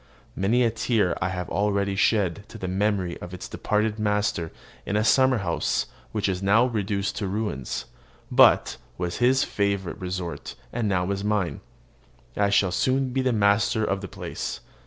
[0.35, 4.51] Many a tear have I already shed to the memory of its departed master
[4.83, 7.85] in a summer house which is now reduced to ruins,
[8.31, 11.61] but was his favourite resort, and now is mine.
[12.35, 14.61] I shall soon be master of the place.